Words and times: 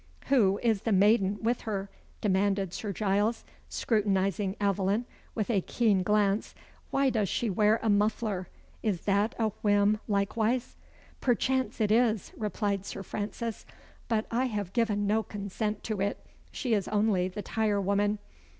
"Who 0.29 0.59
is 0.63 0.81
the 0.81 0.91
maiden 0.91 1.37
with 1.43 1.61
her?" 1.61 1.87
demanded 2.21 2.73
Sir 2.73 2.91
Giles, 2.91 3.45
scrutinizing 3.69 4.55
Aveline, 4.59 5.05
with 5.35 5.51
a 5.51 5.61
keen 5.61 6.01
glance. 6.01 6.55
"Why 6.89 7.11
does 7.11 7.29
she 7.29 7.51
wear 7.51 7.79
a 7.83 7.89
muffler? 7.91 8.47
Is 8.81 9.01
that 9.01 9.35
a 9.37 9.49
whim, 9.61 9.99
likewise?" 10.07 10.75
"Perchance 11.19 11.79
it 11.79 11.91
is," 11.91 12.31
replied 12.35 12.83
Sir 12.83 13.03
Francis; 13.03 13.63
"but 14.07 14.25
I 14.31 14.45
have 14.45 14.73
given 14.73 15.05
no 15.05 15.21
consent 15.21 15.83
to 15.83 16.01
it. 16.01 16.25
She 16.51 16.73
is 16.73 16.87
only 16.87 17.27
the 17.27 17.43
tire 17.43 17.79
woman." 17.79 18.17